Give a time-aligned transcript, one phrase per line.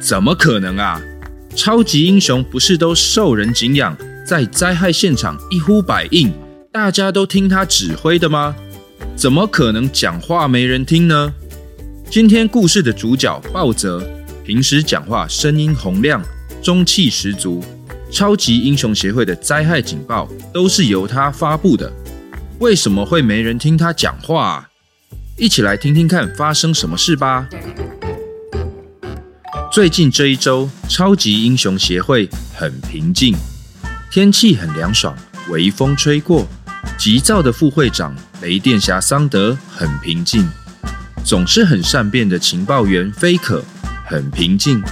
[0.00, 1.00] 怎么可能啊！
[1.56, 6.32] 超级英雄不是都受人敬仰，在灾害现场一呼百应，
[6.72, 8.54] 大家都听他指挥的吗？
[9.16, 11.32] 怎么可能讲话没人听呢？
[12.08, 14.08] 今天故事的主角鲍泽，
[14.44, 16.22] 平时讲话声音洪亮，
[16.62, 17.62] 中气十足。
[18.10, 21.92] 超级英雄协会的灾害警报都是由他发布的，
[22.60, 24.68] 为什么会没人听他讲话啊？
[25.36, 27.48] 一起来听听看发生什么事吧。
[29.70, 33.36] 最近这一周，超级英雄协会很平静，
[34.10, 35.14] 天气很凉爽，
[35.50, 36.46] 微风吹过。
[36.96, 40.48] 急躁的副会长雷电侠桑德很平静，
[41.22, 43.62] 总是很善变的情报员菲可
[44.06, 44.82] 很平静。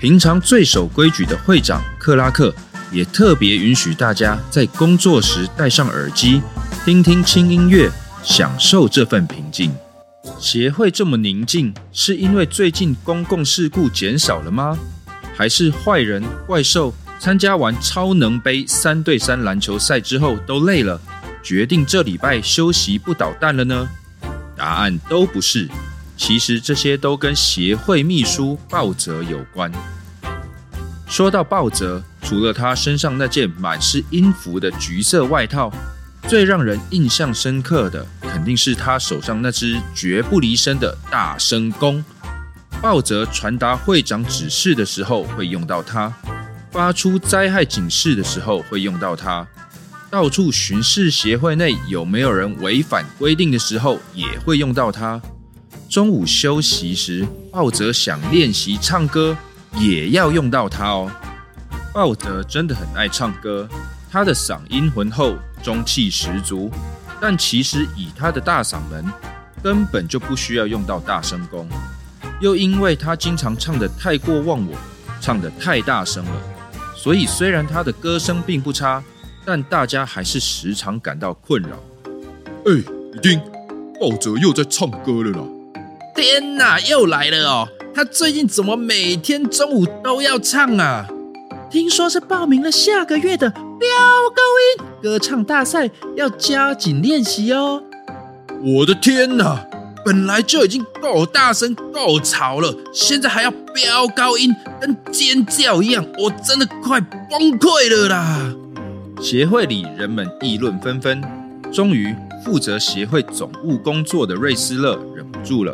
[0.00, 2.52] 平常最守规矩的会长克拉克
[2.90, 6.40] 也特别允许大家在工作时戴上耳机，
[6.84, 7.90] 听听轻音乐，
[8.22, 9.70] 享受这份平静。
[10.38, 14.78] 协会这么宁静，是因为最近公共事故减少了吗？
[15.36, 21.00] 还是坏人怪兽参加完超能杯三对三篮球赛之后都累了，
[21.42, 23.88] 决定这礼拜休息不捣蛋了呢？
[24.56, 25.68] 答案都不是。
[26.16, 29.70] 其实这些都跟协会秘书鲍泽有关。
[31.08, 35.72] 说到鲍泽，除了他身上那件满是音符的橘色外套。
[36.28, 42.04] 最让人印象深刻的，肯定是他手上那只绝不离身的大声弓。
[42.82, 46.12] 鲍泽传达会长指示的时候会用到它，
[46.70, 49.46] 发出灾害警示的时候会用到它，
[50.10, 55.18] 到处巡视协会内有没有人违反规定的时候也会用到它。
[55.88, 59.34] 中午休息时，鲍泽想练习唱歌，
[59.78, 61.10] 也要用到它哦。
[61.94, 63.66] 鲍泽真的很爱唱歌。
[64.18, 66.68] 他的嗓音浑厚，中气十足，
[67.20, 69.04] 但其实以他的大嗓门，
[69.62, 71.68] 根本就不需要用到大声功。
[72.40, 74.76] 又因为他经常唱得太过忘我，
[75.20, 76.32] 唱得太大声了，
[76.96, 79.00] 所以虽然他的歌声并不差，
[79.44, 81.78] 但大家还是时常感到困扰。
[82.66, 82.82] 哎，
[83.14, 83.40] 你听，
[84.00, 85.44] 鲍泽又在唱歌了啦！
[86.16, 87.68] 天哪，又来了哦！
[87.94, 91.06] 他最近怎么每天中午都要唱啊？
[91.70, 93.54] 听说是报名了下个月的。
[93.78, 93.88] 飙
[94.34, 94.42] 高
[94.80, 97.82] 音歌唱大赛要加紧练习哦！
[98.62, 99.64] 我的天哪，
[100.04, 108.52] 本来就已经够大声、够吵了，现在还要飙高音，跟尖叫一样，我真的快崩溃了啦！
[109.20, 111.22] 协会里人们议论纷纷，
[111.72, 112.14] 终于
[112.44, 115.72] 负责协会总务工作的瑞斯勒忍不住了，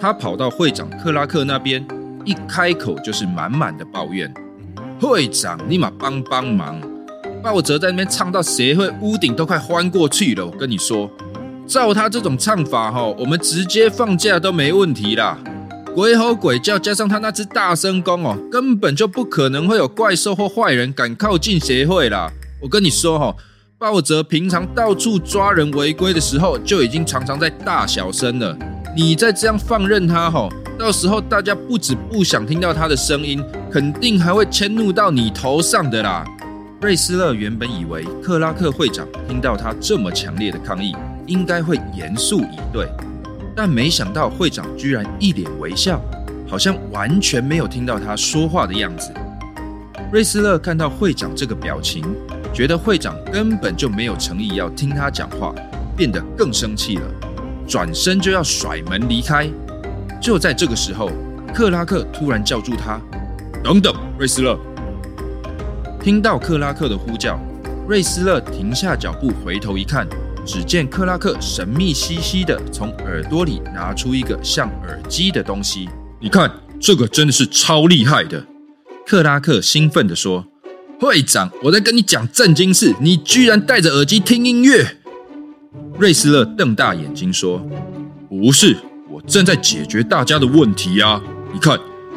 [0.00, 1.86] 他跑到会长克拉克那边，
[2.24, 4.32] 一开口就是满满的抱怨
[5.00, 6.80] ：“会长，你嘛帮帮忙！”
[7.46, 10.44] 鲍泽在那边唱到协会屋顶都快翻过去了。
[10.44, 11.08] 我跟你说，
[11.64, 15.38] 照他这种唱法哈，我们直接放假都没问题啦。
[15.94, 22.28] 鬼吼鬼叫，加上他那只大声公哦，根本就不可能会有怪兽或坏人敢靠近协会啦。
[22.60, 23.32] 我跟你说哈，
[23.78, 28.58] 鲍泽平常到处抓人违规的时候，就已经常常在大小声了。
[28.96, 33.40] 你再这样放任他哈，到时候大家不止不想听到他的声音，
[33.70, 36.24] 肯定还会迁怒到你头上的啦。
[36.82, 40.94] 瑞斯勒原本以为克拉克会长听到他这么强烈的抗议，
[41.26, 42.86] 应该会严肃以对，
[43.56, 45.98] 但没想到会长居然一脸微笑，
[46.46, 49.10] 好像完全没有听到他说话的样子。
[50.12, 52.04] 瑞斯勒看到会长这个表情，
[52.52, 55.54] 觉得会长根本就没有诚意要听他讲话，
[55.96, 57.02] 变得更生气了，
[57.66, 59.48] 转身就要甩门离开。
[60.20, 61.10] 就在这个时候，
[61.54, 63.00] 克拉克突然叫住他
[63.64, 64.58] ：“等等，瑞斯勒。”
[66.06, 67.36] 听到克拉克的呼叫，
[67.88, 70.06] 瑞斯勒停下脚步，回头一看，
[70.46, 75.88] 只见克拉克神秘兮兮的从耳朵里拿出一个像耳机的东西。
[76.20, 76.48] 你看，
[76.78, 78.46] 这个真的是超厉害的。
[79.04, 80.46] 克拉克兴奋地说
[81.00, 84.98] ：“会长，我在跟你讲正经事，你居然戴着耳机听音乐！”
[85.98, 87.60] 瑞斯勒瞪大眼睛说
[88.30, 88.76] ：“不是，
[89.10, 91.20] 我正在解决大家的问题啊！
[91.52, 91.76] 你看，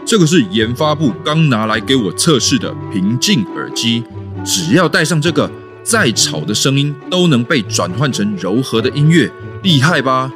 [0.09, 4.03] 这个是研发部刚拿来给我测试的平静耳机，
[4.43, 5.47] 只要戴上这个，
[5.83, 10.33] 再吵的声音都能被转换成柔和的音乐，厉害吧？”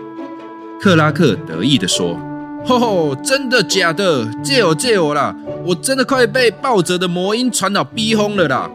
[0.79, 2.15] 克拉克得意地说
[2.63, 4.31] ：“吼吼，真的假的？
[4.43, 5.35] 借我借我啦！
[5.65, 8.69] 我真的快被暴泽的魔音传到逼疯了啦！”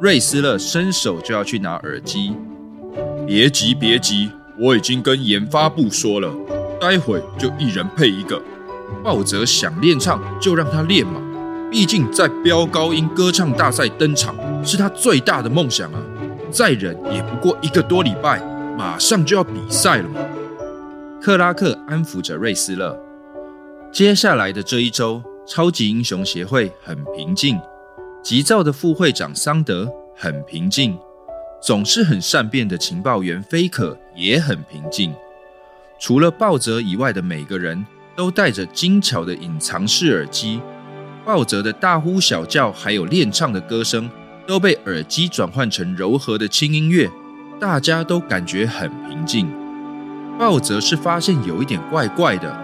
[0.00, 2.32] 瑞斯勒伸手就要去拿耳机。
[3.26, 4.30] 别急，别急，
[4.60, 6.32] 我已经跟研发部说了，
[6.80, 8.40] 待会就一人配一个。
[9.02, 11.20] 鲍泽想练唱就让他练嘛，
[11.70, 14.34] 毕竟在飙高音歌唱大赛登场
[14.64, 16.02] 是他最大的梦想啊！
[16.50, 18.40] 再忍也不过一个多礼拜，
[18.78, 20.20] 马上就要比赛了嘛。
[21.20, 22.98] 克拉克安抚着瑞斯勒。
[23.90, 27.58] 接下来的这一周，超级英雄协会很平静，
[28.22, 30.98] 急躁的副会长桑德很平静。
[31.62, 35.14] 总是很善变的情报员菲可也很平静，
[35.98, 37.82] 除了鲍泽以外的每个人
[38.16, 40.60] 都戴着精巧的隐藏式耳机，
[41.24, 44.08] 鲍泽的大呼小叫还有练唱的歌声
[44.46, 47.10] 都被耳机转换成柔和的轻音乐，
[47.58, 49.50] 大家都感觉很平静。
[50.38, 52.56] 鲍泽是发现有一点怪怪的，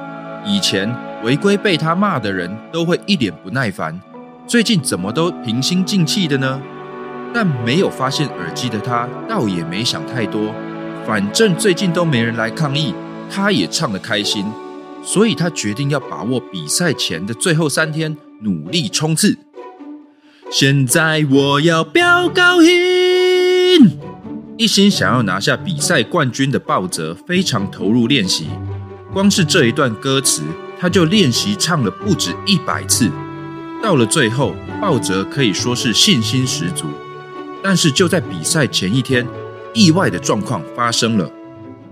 [0.44, 0.92] 以前
[1.22, 4.00] 违规被他骂的人都会一脸不耐烦，
[4.46, 6.60] 最近怎么都平心静气的呢？
[7.32, 10.52] 但没有发现耳机的他，倒也没想太多。
[11.06, 12.92] 反正最近都没人来抗议，
[13.30, 14.44] 他也唱得开心，
[15.12, 19.36] 所以他决定要把握比赛前的最后三天，努力冲刺。
[20.52, 23.98] 现在我要飙高音！
[24.56, 28.46] 一心想要拿下比赛冠军的鲍泽非常投入练习，
[29.12, 30.42] 光是这一段歌词，
[30.78, 33.10] 他就练习唱了不止一百次。
[33.82, 36.86] 到了最后，鲍泽可以说是信心十足。
[37.64, 39.26] 但是就在比赛前一天，
[39.74, 41.28] 意外的状况发生了。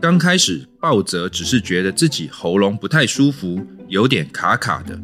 [0.01, 4.97] 刚开始，鲍泽只是觉得自己喉咙不太舒服，有点卡卡的。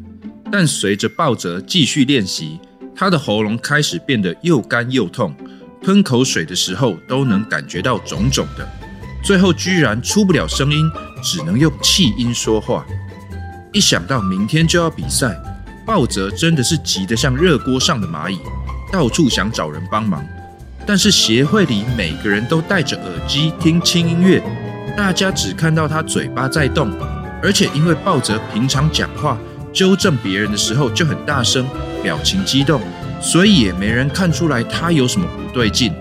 [0.52, 2.60] 但随着鲍泽继续练习，
[2.94, 5.34] 他的喉咙开始变得又干又痛，
[5.82, 8.64] 吞口水的时候都能感觉到肿肿的。
[9.24, 10.88] 最后居然出不了声音，
[11.20, 12.86] 只能用气音说话。
[13.72, 15.36] 一想到明天就要比赛，
[15.84, 18.38] 鲍泽真的是急得像热锅上的蚂蚁，
[18.92, 20.24] 到处想找人帮忙。
[20.86, 24.40] 但是协会里每个人都戴着耳机听轻音乐，
[24.96, 26.88] 大家只看到他嘴巴在动，
[27.42, 29.36] 而且因为鲍泽平常讲话
[29.72, 31.66] 纠正别人的时候就很大声，
[32.02, 32.80] 表情激动，
[33.20, 35.92] 所以也没人看出来他有什么不对劲。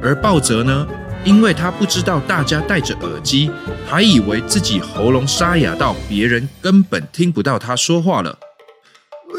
[0.00, 0.86] 而鲍泽呢，
[1.24, 3.50] 因为他不知道大家戴着耳机，
[3.84, 8.38] 还以为自己喉咙沙哑到别人根本听不到他说话了。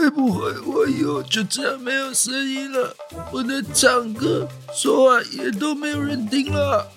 [0.01, 2.95] 会不会我以后就这样没有声音了？
[3.31, 6.91] 我的唱歌、说话也都没有人听了。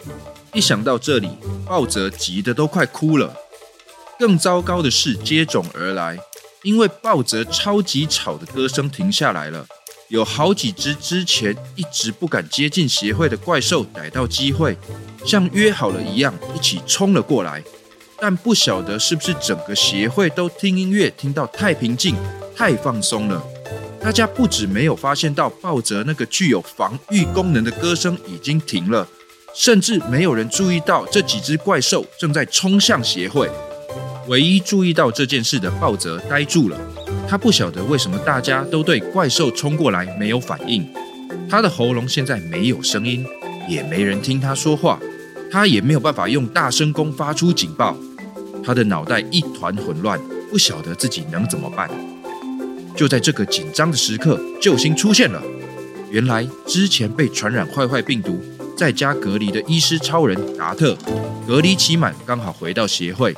[0.55, 1.29] 一想到这里，
[1.67, 3.37] 鲍泽急得都快哭了。
[4.19, 6.19] 更糟糕的事接踵而来，
[6.62, 9.67] 因为鲍泽超级吵的歌声停下来了，
[10.09, 14.79] 有好几只之前一直不敢接近协会的怪兽逮到机会，
[15.27, 17.62] 像约好了一样一起冲了过来。
[18.19, 22.17] 但不晓得是不是整个协会都听音乐听到太平静。
[22.56, 23.43] 太放松了，
[24.01, 29.06] 大家不止没有发现到鲍泽那个具有防御功能的歌声已经停了，
[29.55, 33.51] 甚至没有人注意到这几只怪兽正在冲向协会。
[34.29, 36.79] 唯一注意到这件事的鲍泽呆住了，
[37.29, 40.89] 他不晓得为什么大家都对怪兽冲过来没有反应。
[41.51, 43.27] 他的喉咙现在没有声音，
[43.69, 44.99] 也没人听他说话，
[45.51, 47.96] 他也没有办法用大声公发出警报。
[48.65, 50.19] 他的脑袋一团混乱，
[50.51, 51.91] 不晓得自己能怎么办。
[52.96, 55.43] 就在这个紧张的时刻，救星出现了。
[56.10, 58.41] 原来之前被传染坏坏病毒，
[58.77, 60.96] 在家隔离的医师超人达特，
[61.46, 63.34] 隔离期满刚好回到协会。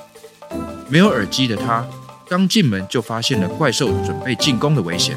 [0.88, 1.86] 没有耳机的他，
[2.28, 5.16] 刚进门就发现了怪兽准备进攻的危险。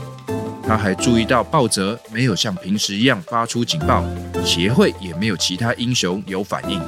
[0.65, 4.05] 他还注意到鲍泽没有像平时一样发出警报，
[4.45, 6.79] 协会也没有其他英雄有反应。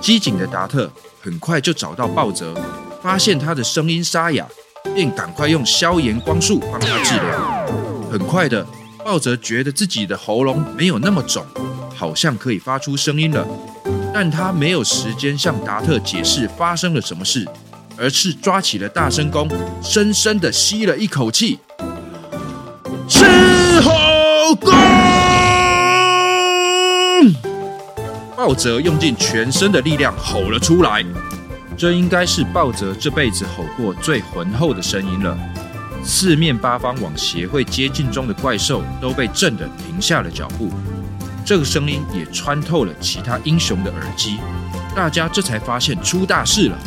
[0.00, 2.54] 机警的达特很快就找到鲍泽，
[3.02, 4.46] 发现他的声音沙哑。
[4.96, 7.66] 便赶快用消炎光束帮他治疗。
[8.10, 8.66] 很快的，
[9.04, 11.44] 鲍泽觉得自己的喉咙没有那么肿，
[11.94, 13.46] 好像可以发出声音了。
[14.14, 17.46] 但他没有时间向达特解释发生了什么事，
[17.98, 19.46] 而是抓起了大声功，
[19.82, 21.58] 深深的吸了一口气，
[23.06, 23.26] 吃
[23.82, 24.72] 吼功。
[28.34, 31.04] 鲍泽用尽全身的力量吼了出来。
[31.76, 35.36] 这应该是鲍泽这辈子吼过最浑厚的声音了。
[36.02, 40.70] 四面八方往协会接近中的怪兽都被震得停下了脚步。
[41.44, 44.38] 这个声音也穿透了其他英雄的耳机，
[44.94, 46.78] 大家这才发现出大事了。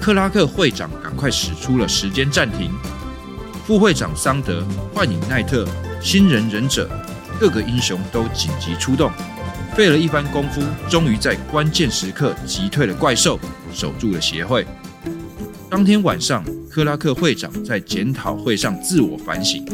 [0.00, 2.70] 克拉克会长赶快使出了时间暂停，
[3.66, 4.64] 副会长桑德、
[4.94, 5.66] 幻影奈特、
[6.00, 6.88] 新人忍者，
[7.38, 9.10] 各个英雄都紧急出动，
[9.74, 10.60] 费了一番功夫，
[10.90, 13.40] 终于在关键时刻击退了怪兽，
[13.72, 14.66] 守住了协会。
[15.70, 19.64] 当天晚上，克拉克会长在检讨会上自我反省，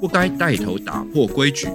[0.00, 1.66] 不该带头打破规矩。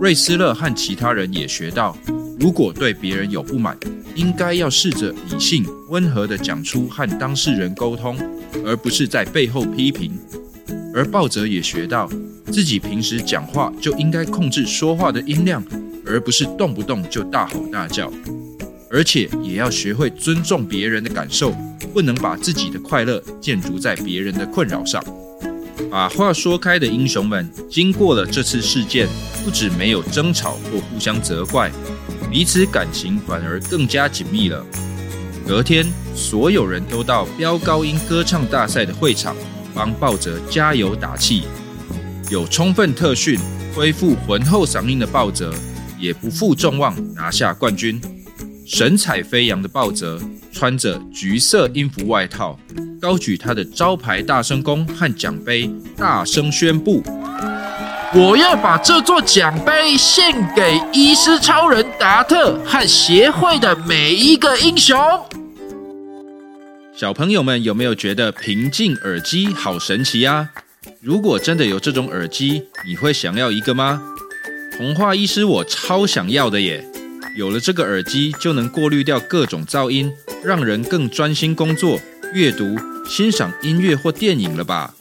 [0.00, 1.94] 瑞斯勒和其他人也学到，
[2.40, 3.76] 如果对别人有不满，
[4.14, 8.16] 应该要试着理性、温和地讲出，和当事人沟通，
[8.64, 10.18] 而不是在背后批评。
[10.94, 12.08] 而鲍泽也学到，
[12.50, 15.62] 自己平时讲话就应该控制说话的音量，
[16.06, 18.10] 而不是动不动就大吼大叫。
[18.90, 21.52] 而且也要学会尊重别人的感受，
[21.92, 25.02] 不能把自己的快乐建筑在别人的困扰上。
[25.90, 29.08] 把话说开的英雄们，经过了这次事件，
[29.44, 31.70] 不止没有争吵或互相责怪，
[32.30, 34.64] 彼此感情反而更加紧密了。
[35.46, 39.36] 隔天，所有人都到飙高音歌唱大赛的会场，
[39.74, 41.42] 帮鲍泽加油打气。
[42.30, 43.38] 有充分特训、
[43.74, 45.52] 恢复浑厚嗓音的鲍泽，
[45.98, 48.00] 也不负众望拿下冠军。
[48.66, 50.18] 神采飞扬的鲍泽
[50.50, 52.58] 穿着橘色音符外套，
[53.00, 57.02] 高举他的招牌大声公和奖杯，大声宣布
[58.16, 64.98] ：“我要把这座奖杯献给医师超人达特和协会的每一个英雄。”
[66.96, 70.48] 小朋友们有没有觉得平静耳机好神奇啊？
[71.02, 74.00] 如果真的有这种耳机，你会想要一个吗？
[74.76, 76.84] 童话医师，我超想要的耶！
[77.36, 80.10] 有了这个耳机，就能过滤掉各种噪音，
[80.42, 82.00] 让人更专心工作、
[82.32, 82.76] 阅读、
[83.08, 84.92] 欣赏音乐或电影了吧？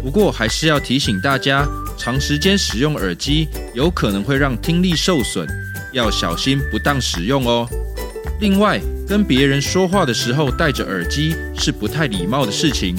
[0.00, 1.66] 不过还是要提醒大家，
[1.98, 5.44] 长时间使用耳机有可能会让听力受损，
[5.92, 7.68] 要小心不当使用哦。
[8.40, 12.96] 另外，跟别人说话的时候戴着耳机是不太礼貌的事情，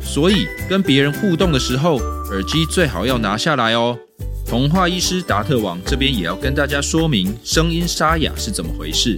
[0.00, 1.98] 所以跟别人互动的时候，
[2.30, 3.98] 耳机最好要拿下来哦。
[4.50, 9.16] 童话医师达特王这边也要跟大家说明声音沙哑是怎么回事。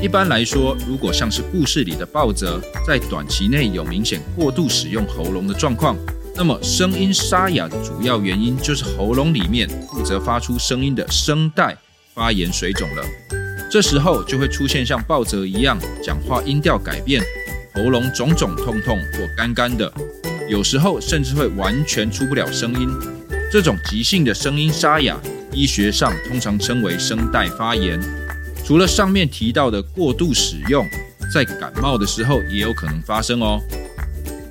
[0.00, 5.94] 一般来说，如果像是故事里的暴泽在短期内有明显过度使用喉咙的状况，
[6.34, 11.76] 那么声音沙哑的主要原因就是喉咙里面负责发出声音的声带
[12.14, 13.04] 发炎水肿了。
[13.70, 17.22] 这时候就会出现像暴泽一样讲话音调改变，
[17.74, 19.92] 喉咙肿肿痛痛或干干的，
[20.48, 22.88] 有时候甚至会完全出不了声音。
[23.52, 25.14] 这种急性的声音沙哑，
[25.52, 28.00] 医学上通常称为声带发炎。
[28.64, 30.88] 除了上面提到的过度使用，
[31.30, 33.60] 在感冒的时候也有可能发生哦。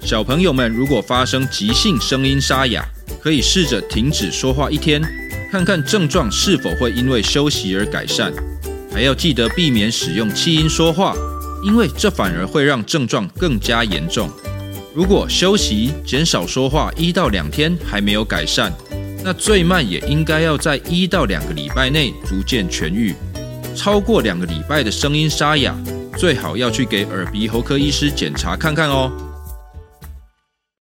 [0.03, 2.86] 小朋友们如果发生急性声音沙哑，
[3.20, 5.01] 可以试着停止说话一天，
[5.51, 8.31] 看看症状是否会因为休息而改善。
[8.93, 11.15] 还要记得避免使用气音说话，
[11.65, 14.29] 因为这反而会让症状更加严重。
[14.93, 18.72] 如果休息、减少说话一到两天还没有改善，
[19.23, 23.13] 那最慢也应该要在一到两个礼拜内逐渐痊愈。
[23.75, 25.75] 超过两个礼拜的声音沙哑，
[26.17, 29.11] 最好要去给耳鼻喉科医师检查看看哦。